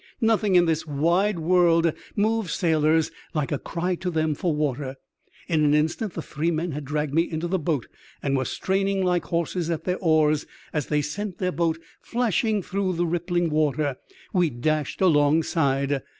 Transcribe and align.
Nothing 0.19 0.55
in 0.55 0.65
this 0.65 0.87
wide 0.87 1.37
world 1.37 1.93
moves 2.15 2.53
sailors 2.53 3.11
like 3.35 3.51
a 3.51 3.59
cry 3.59 3.93
to 3.93 4.09
them 4.09 4.33
for 4.33 4.51
water. 4.51 4.95
In 5.47 5.63
an 5.63 5.75
instant 5.75 6.13
the 6.13 6.23
three 6.23 6.49
men 6.49 6.71
had 6.71 6.85
dragged 6.85 7.13
me 7.13 7.29
into 7.31 7.47
the 7.47 7.59
boat, 7.59 7.85
and 8.23 8.35
were 8.35 8.45
straining 8.45 9.05
like 9.05 9.25
horses 9.25 9.69
at 9.69 9.83
their 9.83 9.99
oars, 9.99 10.47
as 10.73 10.87
they 10.87 11.03
sent 11.03 11.37
the 11.37 11.51
boat 11.51 11.77
flashing 12.01 12.63
through 12.63 12.93
the 12.93 13.05
rippling 13.05 13.51
water. 13.51 13.95
We 14.33 14.49
dashed 14.49 15.01
alongside. 15.01 16.01